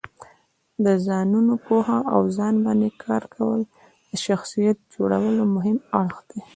[0.85, 3.59] د ځانو پوهه او ځان باندې کار کول
[4.09, 6.41] د شخصیت جوړولو مهم اړخ دی.